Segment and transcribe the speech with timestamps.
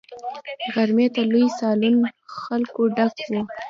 [0.73, 2.09] غرمې ته لوی سالون له
[2.43, 3.41] خلکو ډک وو.